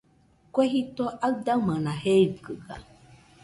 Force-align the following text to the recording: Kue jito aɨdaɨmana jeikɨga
Kue 0.53 0.65
jito 0.73 1.05
aɨdaɨmana 1.25 1.91
jeikɨga 2.01 2.75